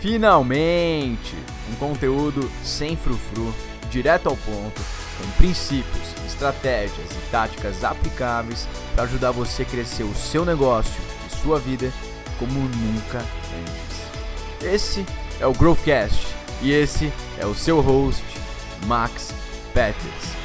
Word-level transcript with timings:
Finalmente! 0.00 1.34
Um 1.70 1.74
conteúdo 1.74 2.48
sem 2.62 2.96
frufru, 2.96 3.52
direto 3.90 4.28
ao 4.28 4.36
ponto, 4.36 4.80
com 5.18 5.30
princípios, 5.36 6.14
estratégias 6.26 7.10
e 7.10 7.30
táticas 7.30 7.82
aplicáveis 7.82 8.68
para 8.94 9.04
ajudar 9.04 9.32
você 9.32 9.62
a 9.62 9.66
crescer 9.66 10.04
o 10.04 10.14
seu 10.14 10.44
negócio 10.44 11.00
e 11.26 11.36
sua 11.42 11.58
vida 11.58 11.92
como 12.38 12.60
nunca 12.60 13.18
antes. 13.18 14.64
Esse 14.64 15.04
é 15.40 15.46
o 15.46 15.52
Growthcast 15.52 16.26
e 16.62 16.72
esse 16.72 17.12
é 17.36 17.46
o 17.46 17.54
seu 17.54 17.80
host, 17.80 18.24
Max 18.86 19.32
Peters. 19.74 20.38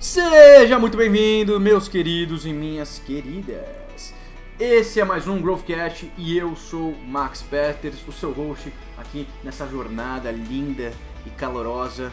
Seja 0.00 0.37
muito 0.58 0.96
bem-vindo, 0.96 1.60
meus 1.60 1.86
queridos 1.86 2.44
e 2.44 2.52
minhas 2.52 2.98
queridas. 2.98 4.12
Esse 4.58 5.00
é 5.00 5.04
mais 5.04 5.28
um 5.28 5.40
Growthcast 5.40 6.10
e 6.18 6.36
eu 6.36 6.56
sou 6.56 6.96
Max 7.06 7.42
Peters, 7.42 7.96
o 8.08 8.12
seu 8.12 8.32
host 8.32 8.72
aqui 8.96 9.28
nessa 9.44 9.68
jornada 9.68 10.32
linda 10.32 10.92
e 11.24 11.30
calorosa, 11.30 12.12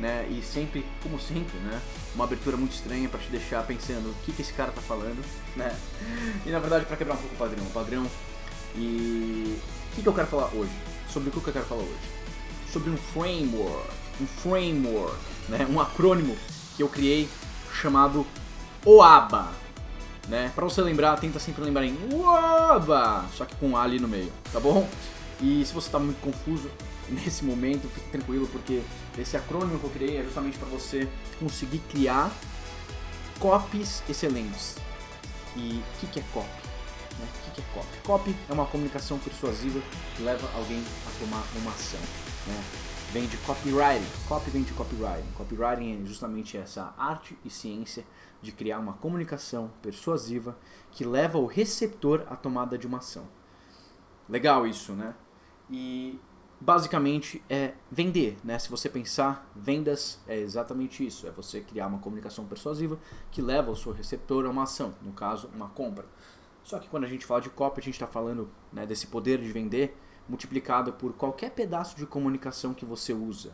né? 0.00 0.26
E 0.28 0.42
sempre, 0.42 0.84
como 1.00 1.18
sempre, 1.20 1.56
né? 1.58 1.80
Uma 2.12 2.24
abertura 2.24 2.56
muito 2.56 2.72
estranha 2.72 3.08
para 3.08 3.20
te 3.20 3.30
deixar 3.30 3.64
pensando 3.64 4.10
o 4.10 4.14
que, 4.24 4.32
que 4.32 4.42
esse 4.42 4.52
cara 4.52 4.72
tá 4.72 4.80
falando, 4.80 5.24
né? 5.54 5.72
E 6.44 6.50
na 6.50 6.58
verdade 6.58 6.86
para 6.86 6.96
quebrar 6.96 7.14
um 7.14 7.18
pouco 7.18 7.36
o 7.36 7.38
padrão, 7.38 7.64
o 7.64 7.70
padrão. 7.70 8.06
E 8.74 9.58
o 9.92 9.94
que, 9.94 10.02
que 10.02 10.08
eu 10.08 10.12
quero 10.12 10.26
falar 10.26 10.50
hoje? 10.52 10.72
Sobre 11.08 11.28
o 11.28 11.32
que 11.32 11.38
eu 11.38 11.52
quero 11.52 11.64
falar 11.64 11.82
hoje? 11.82 12.10
Sobre 12.72 12.90
um 12.90 12.96
framework, 12.96 13.88
um 14.20 14.26
framework, 14.26 15.16
né? 15.48 15.64
Um 15.70 15.80
acrônimo 15.80 16.36
que 16.76 16.82
eu 16.82 16.88
criei 16.88 17.28
chamado 17.76 18.26
OABA. 18.84 19.48
Né? 20.28 20.50
Para 20.54 20.64
você 20.64 20.80
lembrar, 20.82 21.16
tenta 21.18 21.38
sempre 21.38 21.62
lembrar 21.62 21.84
em 21.84 21.96
OABA, 22.12 23.24
só 23.32 23.44
que 23.44 23.54
com 23.56 23.76
A 23.76 23.82
ali 23.82 24.00
no 24.00 24.08
meio, 24.08 24.32
tá 24.52 24.58
bom? 24.58 24.88
E 25.40 25.64
se 25.64 25.72
você 25.72 25.88
está 25.88 25.98
muito 25.98 26.20
confuso 26.20 26.70
nesse 27.08 27.44
momento, 27.44 27.88
fique 27.88 28.10
tranquilo 28.10 28.48
porque 28.48 28.82
esse 29.16 29.36
acrônimo 29.36 29.78
que 29.78 29.84
eu 29.84 29.90
criei 29.90 30.18
é 30.18 30.22
justamente 30.24 30.58
para 30.58 30.68
você 30.68 31.08
conseguir 31.38 31.78
criar 31.90 32.32
copies 33.38 34.02
excelentes. 34.08 34.76
E 35.54 35.80
o 35.80 36.00
que, 36.00 36.06
que 36.08 36.20
é 36.20 36.22
copy? 36.32 36.48
Né? 37.18 37.26
O 37.26 37.44
que, 37.44 37.50
que 37.52 37.60
é 37.60 37.64
copy? 37.74 37.98
Copy 38.04 38.36
é 38.48 38.52
uma 38.52 38.66
comunicação 38.66 39.18
persuasiva 39.18 39.80
que 40.16 40.22
leva 40.22 40.48
alguém 40.56 40.82
a 41.06 41.24
tomar 41.24 41.44
uma 41.56 41.70
ação. 41.70 42.00
Né? 42.46 42.64
Vem 43.12 43.26
de 43.26 43.36
copywriting. 43.38 44.06
Copy 44.28 44.50
vem 44.50 44.62
de 44.62 44.72
copywriting. 44.72 45.30
Copywriting 45.36 46.02
é 46.02 46.06
justamente 46.06 46.56
essa 46.56 46.94
arte 46.98 47.38
e 47.44 47.50
ciência 47.50 48.04
de 48.42 48.52
criar 48.52 48.78
uma 48.78 48.94
comunicação 48.94 49.70
persuasiva 49.80 50.56
que 50.90 51.04
leva 51.04 51.38
o 51.38 51.46
receptor 51.46 52.24
à 52.28 52.36
tomada 52.36 52.76
de 52.76 52.86
uma 52.86 52.98
ação. 52.98 53.26
Legal 54.28 54.66
isso, 54.66 54.92
né? 54.92 55.14
E 55.70 56.18
basicamente 56.60 57.42
é 57.48 57.74
vender, 57.90 58.36
né? 58.42 58.58
Se 58.58 58.68
você 58.68 58.88
pensar, 58.88 59.48
vendas 59.54 60.20
é 60.26 60.38
exatamente 60.38 61.06
isso, 61.06 61.26
é 61.26 61.30
você 61.30 61.60
criar 61.60 61.86
uma 61.86 61.98
comunicação 61.98 62.46
persuasiva 62.46 62.98
que 63.30 63.42
leva 63.42 63.70
o 63.70 63.76
seu 63.76 63.92
receptor 63.92 64.46
a 64.46 64.50
uma 64.50 64.64
ação, 64.64 64.94
no 65.02 65.12
caso, 65.12 65.50
uma 65.54 65.68
compra. 65.68 66.06
Só 66.64 66.78
que 66.80 66.88
quando 66.88 67.04
a 67.04 67.08
gente 67.08 67.24
fala 67.24 67.40
de 67.40 67.50
copy, 67.50 67.80
a 67.80 67.84
gente 67.84 67.94
está 67.94 68.06
falando 68.06 68.50
né, 68.72 68.84
desse 68.84 69.06
poder 69.06 69.38
de 69.38 69.52
vender 69.52 69.96
multiplicado 70.28 70.92
por 70.92 71.12
qualquer 71.12 71.50
pedaço 71.50 71.96
de 71.96 72.06
comunicação 72.06 72.74
que 72.74 72.84
você 72.84 73.12
usa. 73.12 73.52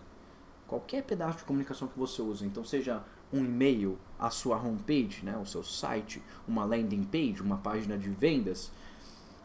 Qualquer 0.67 1.03
pedaço 1.03 1.39
de 1.39 1.45
comunicação 1.45 1.87
que 1.87 1.99
você 1.99 2.23
usa. 2.23 2.47
Então, 2.47 2.65
seja 2.65 3.03
um 3.33 3.45
e-mail, 3.45 3.99
a 4.19 4.31
sua 4.31 4.57
homepage, 4.57 5.25
né, 5.25 5.37
o 5.37 5.47
seu 5.47 5.65
site, 5.65 6.23
uma 6.47 6.65
landing 6.65 7.05
page, 7.05 7.43
uma 7.43 7.57
página 7.57 7.97
de 7.97 8.11
vendas, 8.11 8.71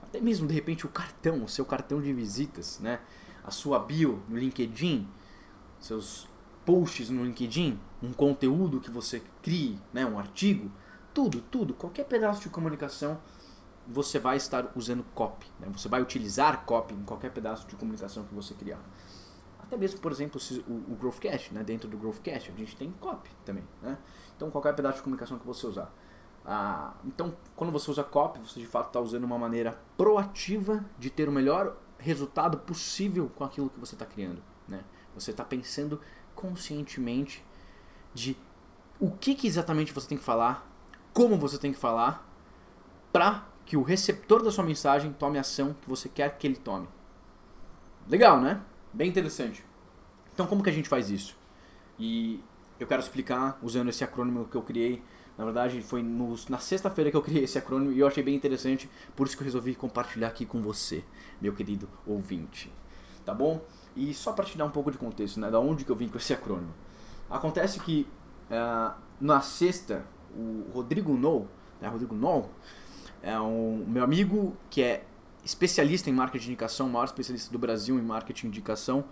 até 0.04 0.20
mesmo 0.20 0.48
de 0.48 0.54
repente 0.54 0.86
o 0.86 0.90
cartão, 0.90 1.44
o 1.44 1.50
seu 1.50 1.66
cartão 1.66 2.02
de 2.02 2.12
visitas, 2.14 2.80
né, 2.80 3.00
a 3.44 3.52
sua 3.52 3.80
bio 3.80 4.22
no 4.28 4.38
LinkedIn, 4.38 5.08
seus 5.80 6.28
posts 6.66 7.10
no 7.10 7.24
LinkedIn, 7.24 7.80
um 8.04 8.12
conteúdo 8.12 8.82
que 8.82 8.92
você 8.92 9.22
crie, 9.42 9.80
né, 9.94 10.06
um 10.06 10.20
artigo, 10.20 10.70
tudo, 11.14 11.42
tudo, 11.42 11.74
qualquer 11.74 12.06
pedaço 12.06 12.42
de 12.42 12.50
comunicação 12.50 13.20
você 13.88 14.20
vai 14.20 14.38
estar 14.38 14.72
usando 14.76 15.04
copy. 15.16 15.48
Né? 15.60 15.68
Você 15.72 15.88
vai 15.88 16.02
utilizar 16.02 16.66
copy 16.66 16.94
em 16.94 17.04
qualquer 17.04 17.32
pedaço 17.32 17.68
de 17.68 17.76
comunicação 17.76 18.24
que 18.26 18.34
você 18.36 18.54
criar. 18.54 18.80
Até 19.60 19.78
mesmo, 19.78 20.00
por 20.00 20.12
exemplo, 20.12 20.40
o, 20.68 20.94
o 20.94 20.96
Growthcast, 20.96 21.54
né? 21.54 21.64
dentro 21.64 21.90
do 21.90 21.98
Growthcast, 21.98 22.52
a 22.52 22.56
gente 22.56 22.76
tem 22.76 22.92
copy 23.00 23.30
também. 23.46 23.64
Né? 23.82 23.98
Então, 24.36 24.52
qualquer 24.52 24.74
pedaço 24.76 24.98
de 24.98 25.04
comunicação 25.04 25.40
que 25.40 25.46
você 25.46 25.66
usar. 25.66 25.92
Ah, 26.46 26.94
então, 27.04 27.36
quando 27.56 27.72
você 27.72 27.92
usa 27.92 28.04
copy, 28.04 28.40
você 28.40 28.60
de 28.60 28.68
fato 28.68 28.88
está 28.88 29.00
usando 29.00 29.24
uma 29.24 29.38
maneira 29.38 29.78
proativa 29.98 30.86
de 30.98 31.10
ter 31.10 31.28
o 31.28 31.32
melhor 31.32 31.76
resultado 31.98 32.58
possível 32.60 33.30
com 33.36 33.44
aquilo 33.44 33.70
que 33.70 33.80
você 33.80 33.96
está 33.96 34.06
criando. 34.06 34.42
Né? 34.68 34.84
Você 35.16 35.32
está 35.32 35.44
pensando 35.44 36.00
conscientemente 36.36 37.44
de 38.14 38.38
o 39.00 39.12
que, 39.12 39.36
que 39.36 39.48
exatamente 39.48 39.94
você 39.94 40.08
tem 40.08 40.18
que 40.18 40.24
falar, 40.24 40.66
como 41.14 41.38
você 41.38 41.58
tem 41.58 41.74
que 41.74 41.80
falar, 41.80 42.26
para 43.12 43.48
que 43.68 43.76
o 43.76 43.84
receptor 43.84 44.42
da 44.42 44.50
sua 44.50 44.64
mensagem 44.64 45.12
tome 45.12 45.38
a 45.38 45.42
ação 45.42 45.76
que 45.82 45.90
você 45.90 46.08
quer 46.08 46.38
que 46.38 46.48
ele 46.48 46.56
tome. 46.56 46.88
Legal, 48.08 48.40
né? 48.40 48.62
Bem 48.94 49.10
interessante. 49.10 49.64
Então, 50.34 50.48
como 50.48 50.64
que 50.64 50.70
a 50.70 50.74
gente 50.74 50.88
faz 50.88 51.10
isso? 51.12 51.38
E 52.00 52.42
eu 52.80 52.88
quero 52.88 53.02
explicar 53.02 53.60
usando 53.62 53.90
esse 53.90 54.06
acrônimo 54.06 54.46
que 54.46 54.56
eu 54.56 54.62
criei. 54.62 55.04
Na 55.38 55.44
verdade, 55.44 55.82
foi 55.82 56.02
no, 56.02 56.34
na 56.48 56.60
sexta-feira 56.60 57.12
que 57.12 57.18
eu 57.18 57.22
criei 57.22 57.44
esse 57.44 57.58
acrônimo 57.58 57.92
e 57.92 58.00
eu 58.00 58.08
achei 58.08 58.24
bem 58.24 58.34
interessante, 58.34 58.90
por 59.16 59.28
isso 59.28 59.36
que 59.36 59.44
eu 59.44 59.46
resolvi 59.46 59.76
compartilhar 59.76 60.30
aqui 60.30 60.46
com 60.46 60.62
você, 60.62 61.04
meu 61.42 61.52
querido 61.52 61.90
ouvinte. 62.06 62.72
Tá 63.26 63.34
bom? 63.34 63.62
E 63.98 64.14
só 64.14 64.32
para 64.32 64.46
te 64.46 64.58
dar 64.58 64.64
um 64.64 64.72
pouco 64.72 64.90
de 64.92 64.98
contexto, 64.98 65.42
né? 65.42 65.52
Da 65.52 65.60
onde 65.60 65.84
que 65.84 65.92
eu 65.92 65.96
vim 65.96 66.08
com 66.08 66.18
esse 66.18 66.34
acrônimo. 66.34 66.74
Acontece 67.30 67.82
que 67.82 68.08
uh, 68.50 68.96
na 69.20 69.42
sexta, 69.42 70.06
o 70.34 70.72
Rodrigo 70.74 71.18
Nou, 71.18 71.50
né? 71.82 71.90
Rodrigo 71.90 72.16
Nou, 72.16 72.50
é 73.22 73.40
um 73.40 73.86
meu 73.88 74.04
amigo 74.04 74.56
que 74.70 74.82
é 74.82 75.04
especialista 75.44 76.10
em 76.10 76.14
marketing 76.14 76.46
de 76.46 76.52
indicação, 76.52 76.88
o 76.88 76.90
maior 76.90 77.06
especialista 77.06 77.52
do 77.52 77.58
Brasil 77.58 77.98
em 77.98 78.02
marketing 78.02 78.44
de 78.44 78.48
indicação. 78.48 79.06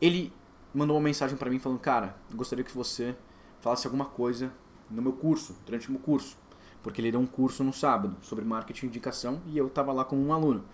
Ele 0.00 0.32
mandou 0.74 0.96
uma 0.96 1.02
mensagem 1.02 1.36
para 1.36 1.50
mim 1.50 1.58
falando: 1.58 1.78
"Cara, 1.78 2.16
gostaria 2.34 2.64
que 2.64 2.74
você 2.74 3.16
falasse 3.60 3.86
alguma 3.86 4.04
coisa 4.04 4.52
no 4.90 5.00
meu 5.00 5.12
curso, 5.12 5.56
durante 5.64 5.88
o 5.88 5.92
meu 5.92 6.00
curso, 6.00 6.36
porque 6.82 7.00
ele 7.00 7.10
deu 7.10 7.20
um 7.20 7.26
curso 7.26 7.64
no 7.64 7.72
sábado 7.72 8.16
sobre 8.20 8.44
marketing 8.44 8.82
de 8.82 8.86
indicação 8.86 9.40
e 9.46 9.56
eu 9.56 9.68
estava 9.68 9.92
lá 9.92 10.04
como 10.04 10.24
um 10.24 10.32
aluno. 10.32 10.64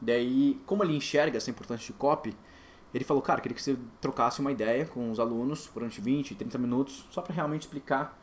Daí, 0.00 0.60
como 0.66 0.82
ele 0.82 0.96
enxerga 0.96 1.36
essa 1.36 1.50
importância 1.50 1.86
de 1.86 1.92
copy, 1.92 2.36
ele 2.92 3.04
falou: 3.04 3.22
"Cara, 3.22 3.40
queria 3.40 3.54
que 3.54 3.62
você 3.62 3.76
trocasse 4.00 4.40
uma 4.40 4.50
ideia 4.50 4.86
com 4.86 5.10
os 5.10 5.20
alunos 5.20 5.70
durante 5.72 6.00
20, 6.00 6.34
30 6.34 6.58
minutos, 6.58 7.06
só 7.10 7.22
para 7.22 7.34
realmente 7.34 7.62
explicar 7.62 8.18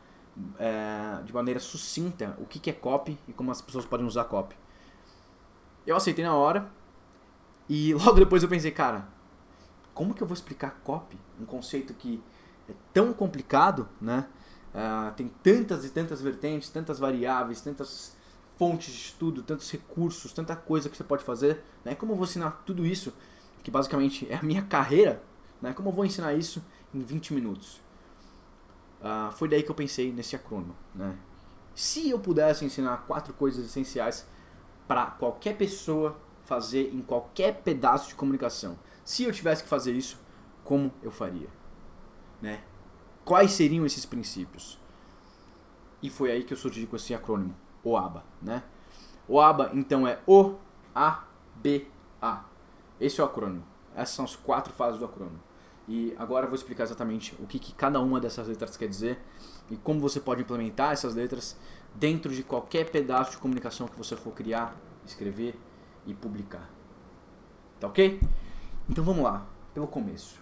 é, 0.58 1.22
de 1.24 1.32
maneira 1.32 1.60
sucinta 1.60 2.36
o 2.38 2.46
que, 2.46 2.58
que 2.58 2.70
é 2.70 2.72
copy 2.72 3.18
e 3.28 3.32
como 3.32 3.50
as 3.50 3.62
pessoas 3.62 3.84
podem 3.84 4.06
usar 4.06 4.24
copy. 4.24 4.56
Eu 5.86 5.96
aceitei 5.96 6.24
na 6.24 6.34
hora 6.34 6.70
e 7.68 7.94
logo 7.94 8.14
depois 8.14 8.42
eu 8.42 8.48
pensei, 8.48 8.70
cara, 8.70 9.08
como 9.92 10.14
que 10.14 10.22
eu 10.22 10.26
vou 10.26 10.34
explicar 10.34 10.80
copy? 10.82 11.18
Um 11.40 11.44
conceito 11.44 11.94
que 11.94 12.22
é 12.68 12.72
tão 12.92 13.12
complicado, 13.12 13.88
né? 14.00 14.26
Uh, 14.74 15.14
tem 15.14 15.28
tantas 15.42 15.84
e 15.84 15.90
tantas 15.90 16.20
vertentes, 16.20 16.68
tantas 16.68 16.98
variáveis, 16.98 17.60
tantas 17.60 18.16
fontes 18.58 18.92
de 18.92 19.00
estudo, 19.00 19.42
tantos 19.42 19.70
recursos, 19.70 20.32
tanta 20.32 20.56
coisa 20.56 20.88
que 20.88 20.96
você 20.96 21.04
pode 21.04 21.22
fazer. 21.22 21.62
Né? 21.84 21.94
Como 21.94 22.12
eu 22.12 22.16
vou 22.16 22.24
ensinar 22.24 22.62
tudo 22.66 22.84
isso, 22.84 23.12
que 23.62 23.70
basicamente 23.70 24.26
é 24.28 24.36
a 24.36 24.42
minha 24.42 24.62
carreira, 24.66 25.22
né? 25.62 25.72
como 25.72 25.90
eu 25.90 25.92
vou 25.92 26.04
ensinar 26.04 26.34
isso 26.34 26.64
em 26.92 27.00
20 27.00 27.34
minutos? 27.34 27.80
Uh, 29.04 29.30
foi 29.32 29.46
daí 29.48 29.62
que 29.62 29.70
eu 29.70 29.74
pensei 29.74 30.10
nesse 30.10 30.34
acrônimo. 30.34 30.74
Né? 30.94 31.14
Se 31.74 32.08
eu 32.08 32.18
pudesse 32.18 32.64
ensinar 32.64 33.04
quatro 33.06 33.34
coisas 33.34 33.66
essenciais 33.66 34.26
para 34.88 35.10
qualquer 35.10 35.58
pessoa 35.58 36.16
fazer 36.44 36.90
em 36.94 37.02
qualquer 37.02 37.60
pedaço 37.62 38.08
de 38.08 38.14
comunicação, 38.14 38.78
se 39.04 39.24
eu 39.24 39.32
tivesse 39.32 39.62
que 39.62 39.68
fazer 39.68 39.92
isso, 39.92 40.18
como 40.64 40.90
eu 41.02 41.10
faria? 41.10 41.48
Né? 42.40 42.64
Quais 43.26 43.52
seriam 43.52 43.84
esses 43.84 44.06
princípios? 44.06 44.80
E 46.02 46.08
foi 46.08 46.32
aí 46.32 46.42
que 46.42 46.54
eu 46.54 46.56
surgi 46.56 46.86
com 46.86 46.96
esse 46.96 47.12
acrônimo, 47.14 47.54
OABA. 47.84 48.24
Né? 48.40 48.62
OABA, 49.28 49.70
então, 49.74 50.08
é 50.08 50.18
O-A-B-A. 50.26 50.54
Esse 52.98 53.20
é 53.20 53.24
o 53.24 53.26
acrônimo. 53.26 53.66
Essas 53.94 54.14
são 54.14 54.24
as 54.24 54.34
quatro 54.34 54.72
fases 54.72 54.98
do 54.98 55.04
acrônimo. 55.04 55.40
E 55.86 56.14
agora 56.18 56.46
eu 56.46 56.50
vou 56.50 56.56
explicar 56.56 56.84
exatamente 56.84 57.34
o 57.38 57.46
que, 57.46 57.58
que 57.58 57.74
cada 57.74 58.00
uma 58.00 58.20
dessas 58.20 58.48
letras 58.48 58.76
quer 58.76 58.88
dizer 58.88 59.18
e 59.70 59.76
como 59.76 60.00
você 60.00 60.18
pode 60.18 60.42
implementar 60.42 60.92
essas 60.92 61.14
letras 61.14 61.56
dentro 61.94 62.34
de 62.34 62.42
qualquer 62.42 62.90
pedaço 62.90 63.32
de 63.32 63.38
comunicação 63.38 63.86
que 63.86 63.96
você 63.96 64.16
for 64.16 64.32
criar, 64.32 64.74
escrever 65.04 65.54
e 66.06 66.14
publicar. 66.14 66.70
Tá 67.78 67.86
ok? 67.86 68.20
Então 68.88 69.04
vamos 69.04 69.22
lá, 69.22 69.46
pelo 69.74 69.86
começo. 69.86 70.40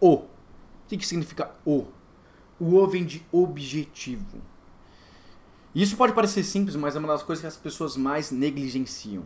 O. 0.00 0.14
O 0.14 0.28
que, 0.88 0.96
que 0.96 1.06
significa 1.06 1.54
o? 1.64 1.86
O 2.58 2.74
O 2.74 2.86
vem 2.86 3.04
de 3.04 3.24
objetivo. 3.30 4.40
Isso 5.74 5.96
pode 5.96 6.12
parecer 6.12 6.44
simples, 6.44 6.76
mas 6.76 6.94
é 6.96 6.98
uma 6.98 7.08
das 7.08 7.22
coisas 7.22 7.40
que 7.40 7.46
as 7.46 7.56
pessoas 7.56 7.96
mais 7.96 8.30
negligenciam. 8.30 9.24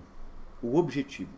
O 0.62 0.76
objetivo, 0.76 1.32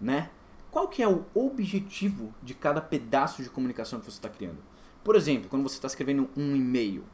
né? 0.00 0.30
Qual 0.72 0.88
que 0.88 1.02
é 1.02 1.06
o 1.06 1.26
objetivo 1.34 2.34
de 2.42 2.54
cada 2.54 2.80
pedaço 2.80 3.42
de 3.42 3.50
comunicação 3.50 4.00
que 4.00 4.06
você 4.06 4.16
está 4.16 4.30
criando? 4.30 4.56
Por 5.04 5.14
exemplo, 5.14 5.50
quando 5.50 5.62
você 5.62 5.74
está 5.74 5.86
escrevendo 5.86 6.30
um 6.34 6.56
e-mail, 6.56 7.04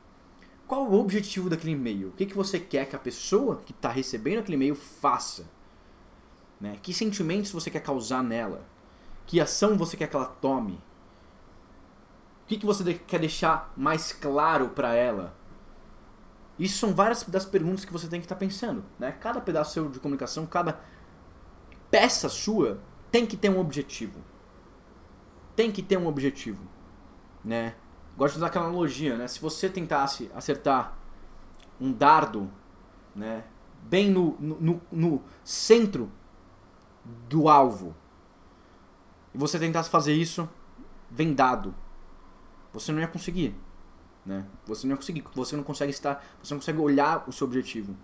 qual 0.65 0.87
o 0.87 0.95
objetivo 0.95 1.51
daquele 1.51 1.73
e-mail? 1.73 2.11
O 2.11 2.13
que, 2.13 2.25
que 2.25 2.37
você 2.37 2.61
quer 2.61 2.89
que 2.89 2.95
a 2.95 2.99
pessoa 3.01 3.61
que 3.67 3.73
está 3.73 3.89
recebendo 3.89 4.39
aquele 4.39 4.55
e-mail 4.55 4.77
faça? 4.77 5.45
Né? 6.61 6.79
Que 6.81 6.95
sentimentos 6.95 7.51
você 7.51 7.69
quer 7.69 7.81
causar 7.81 8.23
nela? 8.23 8.65
Que 9.27 9.41
ação 9.41 9.77
você 9.77 9.97
quer 9.97 10.07
que 10.07 10.15
ela 10.15 10.27
tome? 10.27 10.75
O 12.45 12.47
que, 12.47 12.59
que 12.59 12.67
você 12.67 12.95
quer 12.95 13.19
deixar 13.19 13.73
mais 13.77 14.13
claro 14.13 14.69
para 14.69 14.95
ela? 14.95 15.35
Isso 16.57 16.79
são 16.79 16.95
várias 16.95 17.25
das 17.25 17.45
perguntas 17.45 17.85
que 17.85 17.93
você 17.93 18.07
tem 18.07 18.21
que 18.21 18.27
estar 18.27 18.37
tá 18.37 18.39
pensando. 18.39 18.85
Né? 19.01 19.11
Cada 19.11 19.41
pedaço 19.41 19.73
seu 19.73 19.89
de 19.89 19.99
comunicação, 19.99 20.47
cada 20.47 20.81
peça 21.91 22.29
sua 22.29 22.79
tem 23.11 23.27
que 23.27 23.37
ter 23.37 23.49
um 23.49 23.59
objetivo. 23.59 24.21
Tem 25.57 25.73
que 25.73 25.83
ter 25.83 25.97
um 25.97 26.07
objetivo, 26.07 26.63
né? 27.45 27.75
Gosto 28.17 28.35
de 28.35 28.39
usar 28.39 28.47
aquela 28.49 28.67
analogia, 28.67 29.17
né? 29.17 29.27
Se 29.29 29.41
você 29.41 29.69
tentasse 29.69 30.31
acertar 30.35 30.97
um 31.81 31.93
dardo, 31.93 32.51
né, 33.15 33.45
bem 33.83 34.11
no, 34.11 34.37
no, 34.41 34.81
no 34.91 35.23
centro 35.45 36.11
do 37.29 37.49
alvo, 37.49 37.95
e 39.35 39.39
você 39.39 39.59
tentasse 39.59 39.89
fazer 39.89 40.15
isso 40.15 40.49
vendado, 41.11 41.75
você 42.73 42.93
não 42.93 43.01
ia 43.01 43.09
conseguir, 43.09 43.55
né? 44.25 44.47
Você 44.67 44.87
não 44.87 44.93
ia 44.93 44.97
conseguir, 44.97 45.25
você 45.35 45.57
não 45.57 45.63
consegue 45.65 45.91
estar, 45.91 46.25
você 46.43 46.55
não 46.55 46.61
consegue 46.61 46.79
olhar 46.79 47.25
o 47.29 47.33
seu 47.33 47.47
objetivo, 47.47 47.97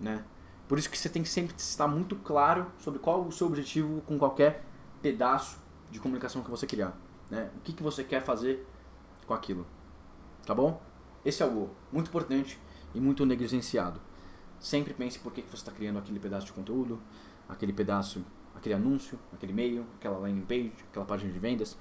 né? 0.00 0.24
Por 0.68 0.78
isso 0.78 0.90
que 0.90 0.98
você 0.98 1.08
tem 1.08 1.22
que 1.22 1.28
sempre 1.28 1.54
estar 1.56 1.86
muito 1.86 2.16
claro 2.16 2.66
sobre 2.78 2.98
qual 2.98 3.22
o 3.22 3.30
seu 3.30 3.46
objetivo 3.46 4.00
com 4.02 4.18
qualquer 4.18 4.64
pedaço 5.00 5.58
de 5.90 6.00
comunicação 6.00 6.42
que 6.42 6.50
você 6.50 6.66
criar. 6.66 6.96
Né? 7.30 7.50
O 7.56 7.60
que, 7.60 7.72
que 7.72 7.82
você 7.82 8.02
quer 8.02 8.22
fazer 8.22 8.66
com 9.26 9.34
aquilo. 9.34 9.66
Tá 10.44 10.54
bom? 10.54 10.80
Esse 11.24 11.42
é 11.42 11.46
algo 11.46 11.70
muito 11.92 12.08
importante 12.08 12.58
e 12.94 13.00
muito 13.00 13.26
negligenciado. 13.26 14.00
Sempre 14.60 14.94
pense 14.94 15.18
por 15.18 15.32
que, 15.32 15.42
que 15.42 15.50
você 15.50 15.56
está 15.56 15.72
criando 15.72 15.98
aquele 15.98 16.18
pedaço 16.18 16.46
de 16.46 16.52
conteúdo, 16.52 17.00
aquele 17.48 17.72
pedaço, 17.72 18.24
aquele 18.54 18.74
anúncio, 18.74 19.18
aquele 19.32 19.52
e-mail, 19.52 19.84
aquela 19.96 20.18
landing 20.18 20.42
page, 20.42 20.72
aquela 20.88 21.04
página 21.04 21.32
de 21.32 21.38
vendas, 21.38 21.76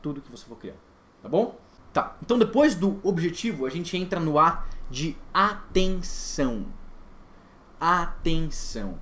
tudo 0.00 0.20
que 0.20 0.30
você 0.30 0.44
for 0.44 0.56
criar. 0.56 0.76
Tá 1.22 1.28
bom? 1.28 1.58
Tá. 1.92 2.16
Então 2.22 2.38
depois 2.38 2.74
do 2.74 3.00
objetivo, 3.02 3.66
a 3.66 3.70
gente 3.70 3.96
entra 3.96 4.20
no 4.20 4.38
A 4.38 4.66
de 4.90 5.16
atenção 5.32 6.66
atenção. 7.80 9.00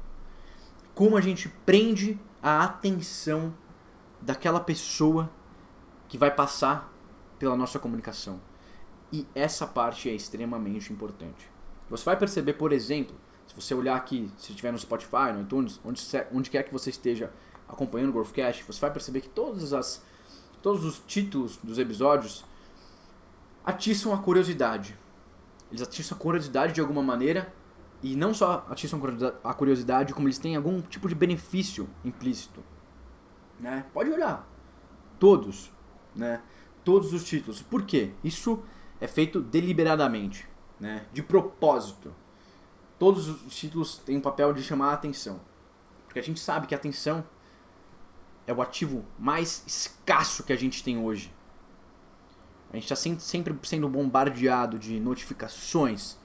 Como 0.94 1.16
a 1.16 1.20
gente 1.20 1.48
prende 1.66 2.18
a 2.42 2.64
atenção 2.64 3.52
daquela 4.20 4.60
pessoa 4.60 5.30
que 6.08 6.16
vai 6.16 6.34
passar 6.34 6.92
pela 7.38 7.56
nossa 7.56 7.78
comunicação. 7.78 8.40
E 9.12 9.26
essa 9.34 9.66
parte 9.66 10.08
é 10.08 10.14
extremamente 10.14 10.92
importante. 10.92 11.50
Você 11.88 12.04
vai 12.04 12.16
perceber, 12.16 12.54
por 12.54 12.72
exemplo, 12.72 13.16
se 13.46 13.54
você 13.54 13.74
olhar 13.74 13.96
aqui, 13.96 14.30
se 14.36 14.50
estiver 14.50 14.72
no 14.72 14.78
Spotify, 14.78 15.32
no 15.32 15.42
iTunes, 15.42 15.80
onde, 15.84 16.02
onde 16.32 16.50
quer 16.50 16.62
que 16.62 16.72
você 16.72 16.90
esteja 16.90 17.32
acompanhando 17.68 18.10
o 18.10 18.12
Growthcast, 18.12 18.64
você 18.64 18.80
vai 18.80 18.90
perceber 18.90 19.20
que 19.22 19.28
todas 19.28 19.72
as, 19.72 20.02
todos 20.62 20.84
os 20.84 21.02
títulos 21.06 21.56
dos 21.56 21.78
episódios 21.78 22.44
atiçam 23.64 24.12
a 24.12 24.18
curiosidade. 24.18 24.96
Eles 25.70 25.82
atiçam 25.82 26.16
a 26.16 26.20
curiosidade 26.20 26.72
de 26.74 26.80
alguma 26.80 27.02
maneira 27.02 27.52
e 28.02 28.14
não 28.14 28.32
só 28.32 28.66
atiçam 28.68 29.00
a 29.42 29.54
curiosidade, 29.54 30.14
como 30.14 30.28
eles 30.28 30.38
têm 30.38 30.54
algum 30.54 30.80
tipo 30.80 31.08
de 31.08 31.14
benefício 31.14 31.88
implícito. 32.04 32.62
Né? 33.58 33.84
Pode 33.92 34.10
olhar. 34.10 34.48
Todos. 35.18 35.72
Né? 36.14 36.40
Todos 36.84 37.12
os 37.12 37.24
títulos. 37.24 37.60
Por 37.60 37.82
quê? 37.82 38.12
Isso 38.22 38.62
é 39.00 39.08
feito 39.08 39.40
deliberadamente. 39.40 40.48
Né? 40.78 41.06
De 41.12 41.22
propósito. 41.22 42.14
Todos 42.98 43.28
os 43.28 43.56
títulos 43.56 43.98
têm 43.98 44.16
um 44.16 44.20
papel 44.20 44.52
de 44.52 44.62
chamar 44.62 44.90
a 44.90 44.94
atenção. 44.94 45.40
Porque 46.04 46.20
a 46.20 46.22
gente 46.22 46.40
sabe 46.40 46.66
que 46.66 46.74
a 46.74 46.78
atenção 46.78 47.24
é 48.46 48.52
o 48.52 48.62
ativo 48.62 49.04
mais 49.18 49.62
escasso 49.66 50.42
que 50.42 50.52
a 50.52 50.56
gente 50.56 50.82
tem 50.82 50.98
hoje. 50.98 51.32
A 52.70 52.76
gente 52.76 52.92
está 52.92 52.96
sempre 53.18 53.54
sendo 53.62 53.88
bombardeado 53.88 54.78
de 54.78 55.00
notificações, 55.00 56.18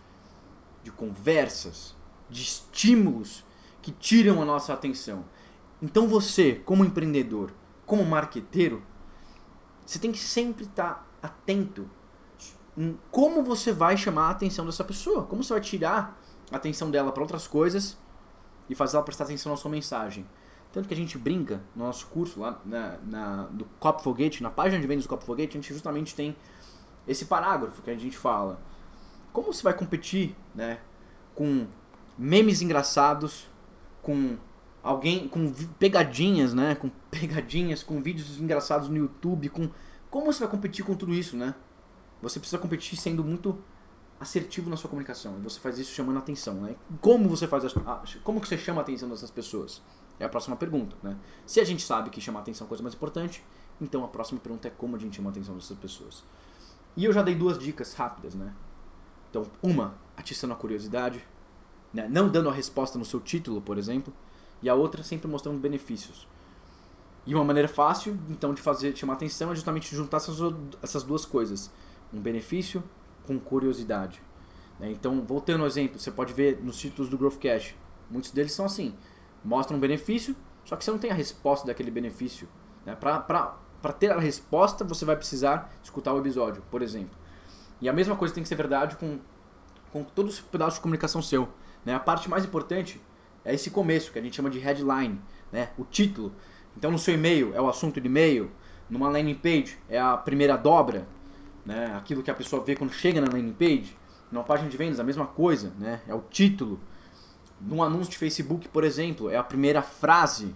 de 0.83 0.91
conversas, 0.91 1.95
de 2.29 2.41
estímulos 2.41 3.43
que 3.81 3.91
tiram 3.91 4.41
a 4.41 4.45
nossa 4.45 4.73
atenção. 4.73 5.25
Então 5.81 6.07
você, 6.07 6.55
como 6.65 6.85
empreendedor, 6.85 7.51
como 7.85 8.05
marqueteiro, 8.05 8.83
você 9.85 9.99
tem 9.99 10.11
que 10.11 10.19
sempre 10.19 10.63
estar 10.63 11.07
atento 11.21 11.89
em 12.77 12.97
como 13.11 13.43
você 13.43 13.71
vai 13.71 13.95
chamar 13.97 14.27
a 14.27 14.31
atenção 14.31 14.65
dessa 14.65 14.83
pessoa, 14.83 15.23
como 15.23 15.43
você 15.43 15.53
vai 15.53 15.61
tirar 15.61 16.19
a 16.51 16.55
atenção 16.55 16.89
dela 16.89 17.11
para 17.11 17.21
outras 17.21 17.47
coisas 17.47 17.97
e 18.69 18.75
fazer 18.75 18.95
ela 18.95 19.05
prestar 19.05 19.25
atenção 19.25 19.51
na 19.51 19.57
sua 19.57 19.69
mensagem. 19.69 20.25
Tanto 20.71 20.87
que 20.87 20.93
a 20.93 20.97
gente 20.97 21.17
brinca 21.17 21.61
no 21.75 21.85
nosso 21.85 22.07
curso 22.07 22.39
lá 22.39 22.59
na, 22.65 22.97
na, 23.05 23.43
do 23.43 23.65
Cop 23.79 24.01
Foguete, 24.01 24.41
na 24.41 24.49
página 24.49 24.81
de 24.81 24.87
vendas 24.87 25.05
do 25.05 25.09
Cop 25.09 25.23
Foguete, 25.23 25.55
a 25.55 25.61
gente 25.61 25.71
justamente 25.71 26.15
tem 26.15 26.35
esse 27.07 27.25
parágrafo 27.25 27.81
que 27.81 27.91
a 27.91 27.95
gente 27.95 28.17
fala 28.17 28.59
como 29.33 29.51
você 29.51 29.63
vai 29.63 29.73
competir, 29.73 30.35
né, 30.55 30.79
com 31.35 31.67
memes 32.17 32.61
engraçados, 32.61 33.47
com 34.01 34.37
alguém 34.83 35.27
com 35.27 35.51
pegadinhas, 35.79 36.53
né, 36.53 36.75
com 36.75 36.89
pegadinhas, 37.11 37.83
com 37.83 38.01
vídeos 38.01 38.39
engraçados 38.39 38.87
no 38.87 38.95
YouTube, 38.95 39.49
com 39.49 39.69
como 40.09 40.31
você 40.31 40.41
vai 40.41 40.49
competir 40.49 40.85
com 40.85 40.93
tudo 40.93 41.11
isso, 41.11 41.35
né? 41.35 41.55
Você 42.21 42.39
precisa 42.39 42.59
competir 42.59 42.95
sendo 42.95 43.23
muito 43.23 43.57
assertivo 44.19 44.69
na 44.69 44.77
sua 44.77 44.87
comunicação. 44.87 45.41
Você 45.41 45.59
faz 45.59 45.79
isso 45.79 45.91
chamando 45.91 46.19
atenção, 46.19 46.53
né? 46.61 46.75
Como 47.01 47.27
você 47.27 47.47
faz 47.47 47.65
a, 47.65 48.03
como 48.23 48.39
que 48.39 48.47
você 48.47 48.55
chama 48.55 48.81
a 48.81 48.83
atenção 48.83 49.09
dessas 49.09 49.31
pessoas? 49.31 49.81
É 50.19 50.25
a 50.25 50.29
próxima 50.29 50.55
pergunta, 50.55 50.95
né? 51.01 51.17
Se 51.47 51.59
a 51.59 51.63
gente 51.63 51.83
sabe 51.83 52.11
que 52.11 52.21
chamar 52.21 52.41
atenção 52.41 52.65
é 52.65 52.67
a 52.67 52.69
coisa 52.69 52.83
mais 52.83 52.93
importante, 52.93 53.43
então 53.81 54.05
a 54.05 54.07
próxima 54.07 54.39
pergunta 54.39 54.67
é 54.67 54.71
como 54.71 54.95
a 54.95 54.99
gente 54.99 55.15
chama 55.15 55.29
a 55.29 55.31
atenção 55.31 55.55
dessas 55.55 55.77
pessoas. 55.77 56.23
E 56.95 57.03
eu 57.05 57.11
já 57.11 57.23
dei 57.23 57.33
duas 57.33 57.57
dicas 57.57 57.95
rápidas, 57.95 58.35
né? 58.35 58.53
Então, 59.33 59.47
uma, 59.63 59.95
atiçando 60.15 60.53
a 60.53 60.55
curiosidade, 60.55 61.25
né? 61.91 62.07
não 62.07 62.29
dando 62.29 62.49
a 62.49 62.53
resposta 62.53 62.99
no 62.99 63.03
seu 63.03 63.19
título, 63.19 63.59
por 63.63 63.79
exemplo, 63.79 64.13
e 64.61 64.69
a 64.69 64.75
outra 64.75 65.01
sempre 65.01 65.27
mostrando 65.27 65.57
benefícios. 65.57 66.27
E 67.25 67.33
uma 67.33 67.43
maneira 67.43 67.67
fácil, 67.67 68.15
então, 68.29 68.53
de 68.53 68.61
fazer 68.61 68.95
chamar 68.95 69.13
atenção 69.13 69.51
é 69.51 69.55
justamente 69.55 69.95
juntar 69.95 70.17
essas, 70.17 70.37
essas 70.83 71.01
duas 71.01 71.25
coisas, 71.25 71.71
um 72.13 72.21
benefício 72.21 72.83
com 73.25 73.39
curiosidade. 73.39 74.21
Né? 74.79 74.91
Então, 74.91 75.23
voltando 75.23 75.61
ao 75.61 75.67
exemplo, 75.67 75.99
você 75.99 76.11
pode 76.11 76.31
ver 76.31 76.61
nos 76.61 76.77
títulos 76.77 77.09
do 77.09 77.17
Growth 77.17 77.39
Cash, 77.39 77.73
muitos 78.11 78.29
deles 78.29 78.51
são 78.51 78.67
assim, 78.67 78.93
mostram 79.43 79.77
um 79.77 79.79
benefício, 79.79 80.35
só 80.63 80.75
que 80.75 80.85
você 80.85 80.91
não 80.91 80.99
tem 80.99 81.09
a 81.09 81.15
resposta 81.15 81.65
daquele 81.65 81.89
benefício. 81.89 82.47
Né? 82.85 82.95
Para 82.95 83.93
ter 83.97 84.11
a 84.11 84.19
resposta, 84.19 84.85
você 84.85 85.05
vai 85.05 85.15
precisar 85.15 85.73
escutar 85.81 86.13
o 86.13 86.19
episódio, 86.19 86.61
por 86.69 86.83
exemplo. 86.83 87.22
E 87.81 87.89
a 87.89 87.93
mesma 87.93 88.15
coisa 88.15 88.33
tem 88.33 88.43
que 88.43 88.49
ser 88.49 88.55
verdade 88.55 88.95
com, 88.95 89.19
com 89.91 90.03
todos 90.03 90.35
os 90.35 90.41
pedaços 90.41 90.75
de 90.75 90.81
comunicação 90.81 91.21
seu. 91.21 91.49
Né? 91.85 91.93
A 91.93 91.99
parte 91.99 92.29
mais 92.29 92.45
importante 92.45 93.01
é 93.43 93.53
esse 93.53 93.69
começo, 93.69 94.11
que 94.11 94.19
a 94.19 94.21
gente 94.21 94.35
chama 94.35 94.49
de 94.49 94.59
headline, 94.59 95.19
né? 95.51 95.69
o 95.77 95.83
título. 95.83 96.33
Então 96.77 96.91
no 96.91 96.99
seu 96.99 97.13
e-mail 97.13 97.53
é 97.53 97.61
o 97.61 97.67
assunto 97.67 97.99
de 97.99 98.07
e-mail, 98.07 98.51
numa 98.89 99.09
landing 99.09 99.35
page 99.35 99.77
é 99.89 99.99
a 99.99 100.15
primeira 100.17 100.55
dobra, 100.55 101.07
né? 101.65 101.95
aquilo 101.95 102.23
que 102.23 102.31
a 102.31 102.35
pessoa 102.35 102.63
vê 102.63 102.75
quando 102.75 102.91
chega 102.91 103.21
na 103.21 103.27
landing 103.31 103.53
page. 103.53 103.97
Numa 104.31 104.43
página 104.43 104.67
de 104.67 104.75
vendas, 104.75 104.99
a 104.99 105.03
mesma 105.03 105.27
coisa, 105.27 105.71
né? 105.77 106.01
é 106.07 106.13
o 106.13 106.21
título. 106.21 106.79
Num 107.61 107.83
anúncio 107.83 108.11
de 108.11 108.17
Facebook, 108.17 108.67
por 108.67 108.83
exemplo, 108.83 109.29
é 109.29 109.37
a 109.37 109.43
primeira 109.43 109.81
frase. 109.81 110.55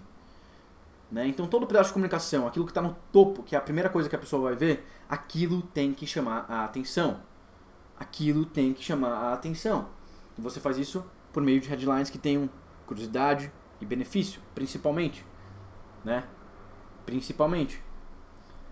Né? 1.10 1.26
Então 1.26 1.46
todo 1.46 1.66
pedaço 1.66 1.88
de 1.88 1.94
comunicação, 1.94 2.46
aquilo 2.46 2.64
que 2.64 2.70
está 2.70 2.82
no 2.82 2.96
topo, 3.10 3.42
que 3.42 3.54
é 3.54 3.58
a 3.58 3.62
primeira 3.62 3.88
coisa 3.88 4.08
que 4.08 4.16
a 4.16 4.18
pessoa 4.18 4.42
vai 4.42 4.54
ver, 4.54 4.86
aquilo 5.08 5.62
tem 5.62 5.94
que 5.94 6.06
chamar 6.06 6.44
a 6.48 6.64
atenção. 6.64 7.20
Aquilo 7.98 8.44
tem 8.44 8.72
que 8.72 8.84
chamar 8.84 9.12
a 9.12 9.32
atenção. 9.32 9.88
E 10.38 10.40
você 10.40 10.60
faz 10.60 10.78
isso 10.78 11.04
por 11.32 11.42
meio 11.42 11.60
de 11.60 11.68
headlines 11.68 12.10
que 12.10 12.18
tenham 12.18 12.48
curiosidade 12.86 13.50
e 13.80 13.86
benefício, 13.86 14.40
principalmente, 14.54 15.24
né? 16.04 16.24
Principalmente. 17.04 17.82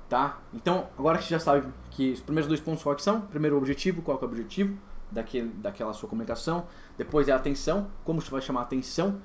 Tá? 0.09 0.41
Então, 0.55 0.89
agora 0.97 1.19
que 1.19 1.25
você 1.25 1.31
já 1.31 1.41
sabe 1.41 1.67
que 1.91 2.13
os 2.13 2.21
primeiros 2.21 2.47
dois 2.47 2.61
pontos 2.61 2.83
quais 2.83 3.03
são, 3.03 3.23
primeiro 3.23 3.57
o 3.57 3.59
objetivo, 3.59 4.03
qual 4.03 4.17
é 4.17 4.21
o 4.21 4.25
objetivo 4.25 4.79
daquele, 5.11 5.49
daquela 5.49 5.93
sua 5.93 6.09
comunicação, 6.09 6.67
depois 6.97 7.29
é 7.29 7.33
a 7.33 7.37
atenção, 7.37 7.91
como 8.05 8.21
você 8.21 8.31
vai 8.31 8.41
chamar 8.41 8.61
a 8.61 8.63
atenção 8.63 9.21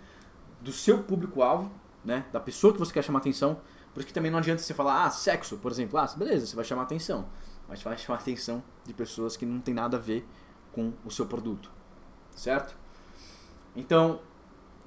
do 0.59 0.71
seu 0.71 1.03
público-alvo, 1.03 1.71
né? 2.03 2.25
Da 2.31 2.39
pessoa 2.39 2.73
que 2.73 2.79
você 2.79 2.93
quer 2.93 3.03
chamar 3.03 3.19
atenção, 3.19 3.61
por 3.93 3.99
isso 3.99 4.07
que 4.07 4.13
também 4.13 4.31
não 4.31 4.39
adianta 4.39 4.61
você 4.61 4.73
falar, 4.73 5.05
ah, 5.05 5.09
sexo, 5.09 5.57
por 5.57 5.71
exemplo. 5.71 5.99
Ah, 5.99 6.07
beleza, 6.15 6.45
você 6.45 6.55
vai 6.55 6.65
chamar 6.65 6.83
atenção. 6.83 7.27
Mas 7.67 7.81
vai 7.81 7.97
chamar 7.97 8.19
atenção 8.19 8.63
de 8.85 8.93
pessoas 8.93 9.35
que 9.35 9.45
não 9.45 9.59
tem 9.59 9.73
nada 9.73 9.97
a 9.97 9.99
ver 9.99 10.27
com 10.71 10.93
o 11.05 11.11
seu 11.11 11.25
produto. 11.25 11.71
certo? 12.35 12.75
Então, 13.75 14.19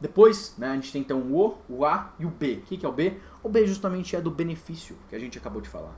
depois, 0.00 0.54
né, 0.58 0.68
a 0.68 0.74
gente 0.74 0.92
tem 0.92 1.00
então 1.00 1.20
o 1.20 1.38
O, 1.38 1.58
o 1.68 1.84
A 1.84 2.12
e 2.18 2.26
o 2.26 2.30
B. 2.30 2.56
O 2.56 2.60
que, 2.62 2.76
que 2.76 2.86
é 2.86 2.88
o 2.88 2.92
B? 2.92 3.18
O 3.42 3.48
B 3.48 3.66
justamente 3.66 4.16
é 4.16 4.20
do 4.20 4.30
benefício 4.30 4.96
que 5.08 5.14
a 5.14 5.18
gente 5.18 5.38
acabou 5.38 5.60
de 5.60 5.68
falar. 5.68 5.94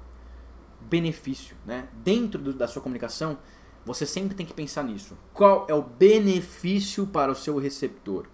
Benefício, 0.80 1.56
né? 1.64 1.88
Dentro 2.04 2.40
do, 2.40 2.52
da 2.52 2.68
sua 2.68 2.82
comunicação, 2.82 3.38
você 3.85 4.04
sempre 4.04 4.35
tem 4.35 4.44
que 4.44 4.52
pensar 4.52 4.85
nisso. 4.85 5.16
Qual 5.32 5.66
é 5.68 5.75
o 5.75 5.82
benefício 5.82 7.06
para 7.06 7.32
o 7.32 7.35
seu 7.35 7.56
receptor? 7.58 8.26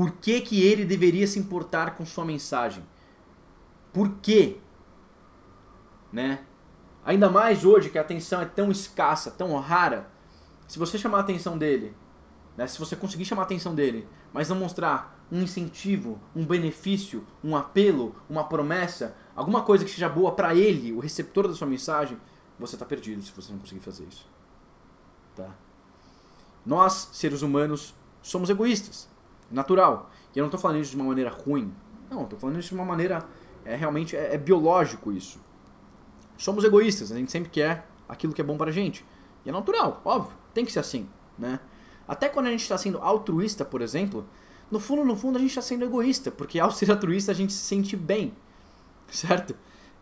Por 0.00 0.12
que, 0.12 0.40
que 0.40 0.62
ele 0.62 0.86
deveria 0.86 1.26
se 1.26 1.38
importar 1.38 1.94
com 1.94 2.06
sua 2.06 2.24
mensagem? 2.24 2.82
Por 3.92 4.14
quê? 4.22 4.56
Né? 6.10 6.42
Ainda 7.04 7.28
mais 7.28 7.66
hoje 7.66 7.90
que 7.90 7.98
a 7.98 8.00
atenção 8.00 8.40
é 8.40 8.46
tão 8.46 8.70
escassa, 8.70 9.30
tão 9.30 9.54
rara. 9.58 10.10
Se 10.66 10.78
você 10.78 10.96
chamar 10.96 11.18
a 11.18 11.20
atenção 11.20 11.58
dele, 11.58 11.94
né, 12.56 12.66
se 12.66 12.78
você 12.78 12.96
conseguir 12.96 13.26
chamar 13.26 13.42
a 13.42 13.44
atenção 13.44 13.74
dele, 13.74 14.08
mas 14.32 14.48
não 14.48 14.56
mostrar 14.56 15.22
um 15.30 15.42
incentivo, 15.42 16.18
um 16.34 16.46
benefício, 16.46 17.26
um 17.44 17.54
apelo, 17.54 18.16
uma 18.26 18.44
promessa, 18.44 19.14
alguma 19.36 19.64
coisa 19.64 19.84
que 19.84 19.90
seja 19.90 20.08
boa 20.08 20.32
para 20.32 20.54
ele, 20.54 20.94
o 20.94 21.00
receptor 21.00 21.46
da 21.46 21.52
sua 21.52 21.66
mensagem, 21.66 22.16
você 22.58 22.74
está 22.74 22.86
perdido 22.86 23.20
se 23.20 23.32
você 23.32 23.52
não 23.52 23.58
conseguir 23.58 23.80
fazer 23.82 24.04
isso. 24.04 24.26
Tá? 25.36 25.50
Nós, 26.64 27.10
seres 27.12 27.42
humanos, 27.42 27.94
somos 28.22 28.48
egoístas. 28.48 29.10
Natural. 29.50 30.10
E 30.34 30.38
eu 30.38 30.42
não 30.42 30.48
estou 30.48 30.60
falando 30.60 30.80
isso 30.80 30.90
de 30.90 30.96
uma 30.96 31.06
maneira 31.06 31.30
ruim. 31.30 31.72
Não, 32.10 32.24
estou 32.24 32.38
falando 32.38 32.58
isso 32.58 32.68
de 32.68 32.74
uma 32.74 32.84
maneira. 32.84 33.24
É, 33.64 33.74
realmente 33.74 34.16
é, 34.16 34.34
é 34.34 34.38
biológico 34.38 35.12
isso. 35.12 35.40
Somos 36.36 36.64
egoístas, 36.64 37.12
a 37.12 37.16
gente 37.16 37.30
sempre 37.30 37.50
quer 37.50 37.86
aquilo 38.08 38.32
que 38.32 38.40
é 38.40 38.44
bom 38.44 38.56
pra 38.56 38.70
gente. 38.70 39.04
E 39.44 39.48
é 39.48 39.52
natural, 39.52 40.00
óbvio, 40.04 40.36
tem 40.54 40.64
que 40.64 40.72
ser 40.72 40.80
assim, 40.80 41.08
né? 41.38 41.60
Até 42.08 42.28
quando 42.28 42.46
a 42.46 42.50
gente 42.50 42.62
está 42.62 42.76
sendo 42.76 42.98
altruísta, 42.98 43.64
por 43.64 43.82
exemplo, 43.82 44.26
no 44.70 44.80
fundo, 44.80 45.04
no 45.04 45.16
fundo 45.16 45.36
a 45.36 45.40
gente 45.40 45.50
está 45.50 45.62
sendo 45.62 45.84
egoísta, 45.84 46.30
porque 46.30 46.58
ao 46.58 46.70
ser 46.70 46.90
altruísta 46.90 47.30
a 47.32 47.34
gente 47.34 47.52
se 47.52 47.60
sente 47.60 47.96
bem, 47.96 48.34
certo? 49.10 49.54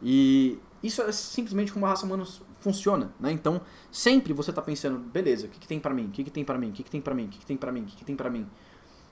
E 0.02 0.58
isso 0.82 1.02
é 1.02 1.10
simplesmente 1.12 1.72
como 1.72 1.86
a 1.86 1.90
raça 1.90 2.06
humana 2.06 2.24
funciona, 2.60 3.12
né? 3.18 3.32
Então, 3.32 3.60
sempre 3.90 4.32
você 4.32 4.50
está 4.50 4.62
pensando, 4.62 4.98
beleza, 4.98 5.46
o 5.46 5.50
que, 5.50 5.58
que 5.58 5.68
tem 5.68 5.80
para 5.80 5.94
mim? 5.94 6.06
O 6.06 6.10
que, 6.10 6.24
que 6.24 6.30
tem 6.30 6.44
para 6.44 6.58
mim? 6.58 6.70
O 6.70 6.72
que, 6.72 6.82
que 6.82 6.90
tem 6.90 7.00
para 7.00 7.14
mim? 7.14 7.24
O 7.24 7.28
que, 7.28 7.38
que 7.38 7.46
tem 7.46 7.56
para 7.56 7.72
mim? 7.72 7.82
O 7.82 7.84
que, 7.84 7.96
que 7.96 8.04
tem 8.04 8.16
para 8.16 8.30
mim? 8.30 8.46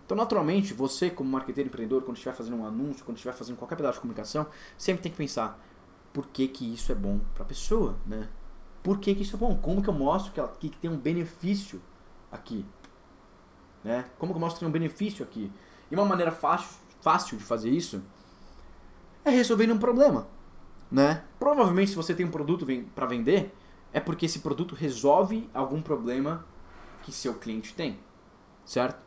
Então, 0.07 0.17
naturalmente, 0.17 0.73
você 0.73 1.11
como 1.11 1.29
marqueteiro 1.29 1.69
empreendedor, 1.69 2.03
quando 2.03 2.17
estiver 2.17 2.33
fazendo 2.33 2.57
um 2.57 2.65
anúncio, 2.65 3.05
quando 3.05 3.17
estiver 3.17 3.35
fazendo 3.35 3.57
qualquer 3.57 3.75
pedaço 3.75 3.95
de 3.95 4.03
comunicação, 4.03 4.47
sempre 4.79 5.03
tem 5.03 5.11
que 5.11 5.19
pensar 5.19 5.61
por 6.13 6.29
que, 6.29 6.47
que 6.47 6.73
isso 6.73 6.93
é 6.93 6.95
bom 6.95 7.21
para 7.35 7.43
a 7.43 7.47
pessoa, 7.47 7.97
né? 8.07 8.29
Por 8.85 9.01
que, 9.01 9.13
que 9.17 9.23
isso 9.23 9.35
é 9.35 9.39
bom? 9.39 9.59
Como 9.59 9.83
que 9.83 9.89
eu 9.89 9.93
mostro 9.93 10.33
que, 10.33 10.39
ela, 10.39 10.49
que 10.49 10.71
tem 10.71 10.89
um 10.89 10.97
benefício 10.97 11.83
aqui? 12.31 12.65
Né? 13.83 14.05
Como 14.17 14.33
que 14.33 14.37
eu 14.37 14.41
mostro 14.41 14.59
que 14.59 14.61
tem 14.61 14.69
um 14.69 14.73
benefício 14.73 15.25
aqui? 15.25 15.51
E 15.91 15.95
uma 15.95 16.05
maneira 16.05 16.31
fácil, 16.31 16.79
fácil 17.01 17.37
de 17.37 17.43
fazer 17.43 17.71
isso 17.71 18.01
é 19.25 19.31
resolvendo 19.31 19.75
um 19.75 19.79
problema. 19.79 20.29
Né? 20.89 21.25
Provavelmente 21.37 21.91
se 21.91 21.97
você 21.97 22.15
tem 22.15 22.25
um 22.25 22.31
produto 22.31 22.65
para 22.95 23.07
vender, 23.07 23.53
é 23.93 23.99
porque 23.99 24.27
esse 24.27 24.39
produto 24.39 24.77
resolve 24.77 25.51
algum 25.53 25.83
problema 25.83 26.47
que 27.03 27.11
seu 27.11 27.35
cliente 27.35 27.75
tem. 27.75 27.99
Certo? 28.65 29.06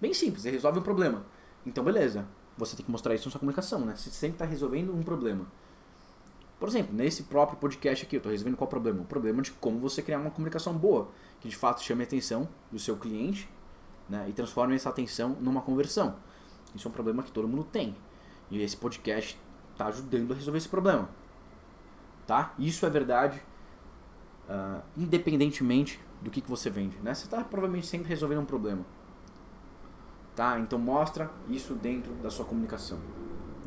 Bem 0.00 0.14
simples, 0.14 0.44
ele 0.44 0.56
resolve 0.56 0.78
um 0.78 0.82
problema. 0.82 1.24
Então, 1.66 1.84
beleza. 1.84 2.26
Você 2.56 2.76
tem 2.76 2.84
que 2.84 2.90
mostrar 2.90 3.14
isso 3.14 3.26
na 3.26 3.32
sua 3.32 3.38
comunicação, 3.38 3.80
né? 3.80 3.94
Você 3.96 4.10
sempre 4.10 4.34
está 4.34 4.44
resolvendo 4.44 4.94
um 4.94 5.02
problema. 5.02 5.46
Por 6.58 6.68
exemplo, 6.68 6.94
nesse 6.94 7.22
próprio 7.22 7.58
podcast 7.58 8.04
aqui, 8.04 8.16
eu 8.16 8.18
estou 8.18 8.30
resolvendo 8.30 8.56
qual 8.56 8.66
o 8.66 8.70
problema? 8.70 9.00
O 9.00 9.04
problema 9.04 9.40
de 9.40 9.50
como 9.52 9.78
você 9.78 10.02
criar 10.02 10.18
uma 10.18 10.30
comunicação 10.30 10.74
boa, 10.76 11.08
que 11.40 11.48
de 11.48 11.56
fato 11.56 11.82
chame 11.82 12.02
a 12.02 12.06
atenção 12.06 12.46
do 12.70 12.78
seu 12.78 12.98
cliente 12.98 13.48
né, 14.08 14.26
e 14.28 14.32
transforme 14.32 14.74
essa 14.74 14.90
atenção 14.90 15.36
numa 15.40 15.62
conversão. 15.62 16.16
Isso 16.74 16.86
é 16.86 16.90
um 16.90 16.92
problema 16.92 17.22
que 17.22 17.32
todo 17.32 17.48
mundo 17.48 17.64
tem. 17.64 17.96
E 18.50 18.62
esse 18.62 18.76
podcast 18.76 19.40
está 19.72 19.86
ajudando 19.86 20.32
a 20.32 20.34
resolver 20.34 20.58
esse 20.58 20.68
problema. 20.68 21.08
Tá? 22.26 22.54
Isso 22.58 22.84
é 22.84 22.90
verdade, 22.90 23.40
uh, 24.48 24.82
independentemente 24.96 25.98
do 26.20 26.30
que, 26.30 26.42
que 26.42 26.50
você 26.50 26.68
vende. 26.68 26.98
Né? 26.98 27.14
Você 27.14 27.24
está 27.24 27.42
provavelmente 27.42 27.86
sempre 27.86 28.08
resolvendo 28.08 28.40
um 28.40 28.44
problema. 28.44 28.84
Tá? 30.34 30.58
Então 30.58 30.78
mostra 30.78 31.30
isso 31.48 31.74
dentro 31.74 32.12
da 32.14 32.30
sua 32.30 32.44
comunicação. 32.44 32.98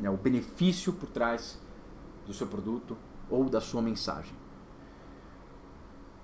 Né? 0.00 0.10
O 0.10 0.16
benefício 0.16 0.92
por 0.92 1.08
trás 1.08 1.60
do 2.26 2.32
seu 2.32 2.46
produto 2.46 2.96
ou 3.28 3.48
da 3.48 3.60
sua 3.60 3.82
mensagem. 3.82 4.34